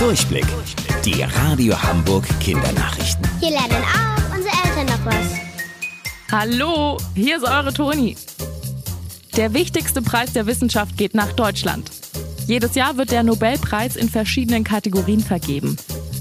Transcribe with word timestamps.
Durchblick. 0.00 0.46
Die 1.04 1.22
Radio 1.22 1.74
Hamburg 1.80 2.24
Kindernachrichten. 2.40 3.22
Hier 3.38 3.50
lernen 3.50 3.84
auch 3.84 4.34
unsere 4.34 4.54
Eltern 4.64 4.86
noch 4.86 5.04
was. 5.04 5.26
Hallo, 6.32 6.96
hier 7.14 7.36
ist 7.36 7.44
eure 7.44 7.70
Toni. 7.70 8.16
Der 9.36 9.52
wichtigste 9.52 10.00
Preis 10.00 10.32
der 10.32 10.46
Wissenschaft 10.46 10.96
geht 10.96 11.14
nach 11.14 11.32
Deutschland. 11.32 11.90
Jedes 12.46 12.76
Jahr 12.76 12.96
wird 12.96 13.10
der 13.10 13.24
Nobelpreis 13.24 13.96
in 13.96 14.08
verschiedenen 14.08 14.64
Kategorien 14.64 15.20
vergeben. 15.20 15.76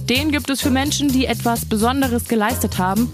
Den 0.10 0.34
gibt 0.34 0.50
es 0.50 0.60
für 0.60 0.72
Menschen, 0.72 1.08
die 1.08 1.26
etwas 1.26 1.64
Besonderes 1.64 2.28
geleistet 2.28 2.80
haben, 2.80 3.10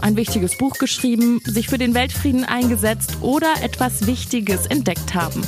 ein 0.00 0.16
wichtiges 0.16 0.56
Buch 0.56 0.78
geschrieben, 0.78 1.42
sich 1.44 1.68
für 1.68 1.76
den 1.76 1.92
Weltfrieden 1.92 2.44
eingesetzt 2.46 3.18
oder 3.20 3.52
etwas 3.60 4.06
Wichtiges 4.06 4.64
entdeckt 4.64 5.14
haben. 5.14 5.42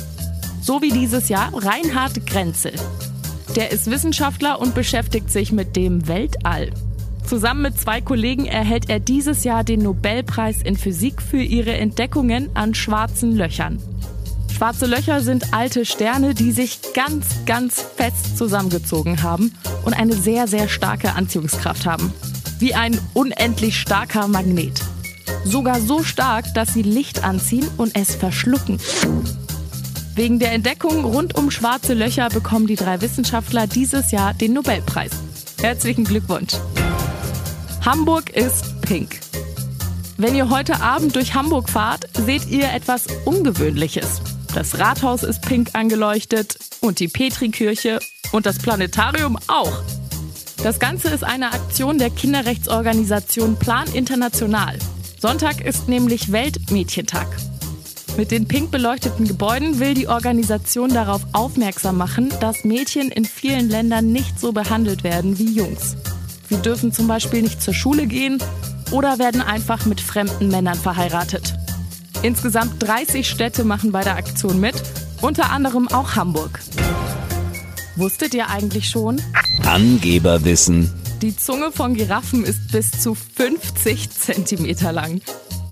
So 0.61 0.79
wie 0.83 0.91
dieses 0.91 1.27
Jahr 1.27 1.49
Reinhard 1.55 2.23
Grenzel. 2.27 2.73
Der 3.55 3.71
ist 3.71 3.89
Wissenschaftler 3.89 4.59
und 4.59 4.75
beschäftigt 4.75 5.31
sich 5.31 5.51
mit 5.51 5.75
dem 5.75 6.07
Weltall. 6.07 6.71
Zusammen 7.25 7.63
mit 7.63 7.79
zwei 7.79 8.01
Kollegen 8.01 8.45
erhält 8.45 8.89
er 8.89 8.99
dieses 8.99 9.43
Jahr 9.43 9.63
den 9.63 9.81
Nobelpreis 9.81 10.61
in 10.61 10.77
Physik 10.77 11.21
für 11.21 11.41
ihre 11.41 11.73
Entdeckungen 11.73 12.49
an 12.55 12.73
schwarzen 12.73 13.35
Löchern. 13.35 13.79
Schwarze 14.55 14.87
Löcher 14.87 15.21
sind 15.21 15.53
alte 15.53 15.85
Sterne, 15.85 16.33
die 16.33 16.51
sich 16.51 16.79
ganz, 16.93 17.45
ganz 17.45 17.81
fest 17.81 18.37
zusammengezogen 18.37 19.23
haben 19.23 19.53
und 19.85 19.93
eine 19.93 20.13
sehr, 20.13 20.47
sehr 20.47 20.67
starke 20.67 21.13
Anziehungskraft 21.13 21.85
haben. 21.85 22.13
Wie 22.59 22.75
ein 22.75 22.99
unendlich 23.13 23.79
starker 23.79 24.27
Magnet. 24.27 24.81
Sogar 25.45 25.79
so 25.79 26.03
stark, 26.03 26.53
dass 26.55 26.73
sie 26.73 26.81
Licht 26.81 27.23
anziehen 27.23 27.67
und 27.77 27.95
es 27.95 28.15
verschlucken. 28.15 28.79
Wegen 30.19 30.37
der 30.37 30.51
Entdeckung 30.51 31.05
rund 31.05 31.35
um 31.35 31.49
schwarze 31.49 31.93
Löcher 31.93 32.27
bekommen 32.27 32.67
die 32.67 32.75
drei 32.75 32.99
Wissenschaftler 32.99 33.67
dieses 33.67 34.11
Jahr 34.11 34.33
den 34.33 34.51
Nobelpreis. 34.51 35.11
Herzlichen 35.61 36.03
Glückwunsch. 36.03 36.55
Hamburg 37.85 38.29
ist 38.31 38.81
pink. 38.81 39.21
Wenn 40.17 40.35
ihr 40.35 40.49
heute 40.49 40.81
Abend 40.81 41.15
durch 41.15 41.35
Hamburg 41.35 41.69
fahrt, 41.69 42.09
seht 42.25 42.49
ihr 42.49 42.69
etwas 42.73 43.07
Ungewöhnliches. 43.23 44.21
Das 44.53 44.77
Rathaus 44.77 45.23
ist 45.23 45.41
pink 45.41 45.69
angeleuchtet 45.71 46.59
und 46.81 46.99
die 46.99 47.07
Petrikirche 47.07 47.99
und 48.33 48.45
das 48.45 48.59
Planetarium 48.59 49.37
auch. 49.47 49.83
Das 50.61 50.81
Ganze 50.81 51.07
ist 51.11 51.23
eine 51.23 51.53
Aktion 51.53 51.97
der 51.97 52.09
Kinderrechtsorganisation 52.09 53.57
Plan 53.57 53.87
International. 53.93 54.77
Sonntag 55.17 55.61
ist 55.61 55.87
nämlich 55.87 56.33
Weltmädchentag. 56.33 57.27
Mit 58.19 58.31
den 58.31 58.49
pink 58.49 58.69
beleuchteten 58.69 59.25
Gebäuden 59.25 59.79
will 59.79 59.93
die 59.93 60.09
Organisation 60.09 60.93
darauf 60.93 61.21
aufmerksam 61.31 61.95
machen, 61.95 62.33
dass 62.41 62.65
Mädchen 62.65 63.11
in 63.11 63.23
vielen 63.23 63.69
Ländern 63.69 64.11
nicht 64.11 64.37
so 64.41 64.51
behandelt 64.51 65.05
werden 65.05 65.39
wie 65.39 65.53
Jungs. 65.53 65.95
Sie 66.49 66.57
dürfen 66.57 66.91
zum 66.91 67.07
Beispiel 67.07 67.41
nicht 67.41 67.61
zur 67.61 67.73
Schule 67.73 68.07
gehen 68.07 68.43
oder 68.91 69.19
werden 69.19 69.41
einfach 69.41 69.85
mit 69.85 70.01
fremden 70.01 70.49
Männern 70.49 70.77
verheiratet. 70.77 71.53
Insgesamt 72.21 72.83
30 72.85 73.25
Städte 73.25 73.63
machen 73.63 73.93
bei 73.93 74.03
der 74.03 74.17
Aktion 74.17 74.59
mit, 74.59 74.75
unter 75.21 75.51
anderem 75.51 75.87
auch 75.87 76.17
Hamburg. 76.17 76.59
Wusstet 77.95 78.33
ihr 78.33 78.49
eigentlich 78.49 78.89
schon? 78.89 79.21
Angeberwissen. 79.65 80.91
Die 81.21 81.37
Zunge 81.37 81.71
von 81.71 81.93
Giraffen 81.93 82.43
ist 82.43 82.69
bis 82.73 82.91
zu 82.91 83.15
50 83.15 84.09
Zentimeter 84.09 84.91
lang. 84.91 85.21